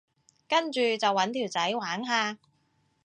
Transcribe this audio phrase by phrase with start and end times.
[0.47, 2.39] 跟住就搵條仔玩下